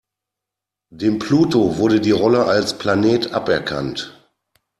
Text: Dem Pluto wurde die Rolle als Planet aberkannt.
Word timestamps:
Dem 0.91 1.19
Pluto 1.19 1.77
wurde 1.77 1.99
die 2.01 2.09
Rolle 2.09 2.45
als 2.45 2.75
Planet 2.75 3.33
aberkannt. 3.33 4.19